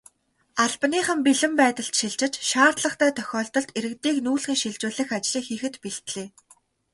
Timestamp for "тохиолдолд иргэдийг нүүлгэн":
3.17-4.57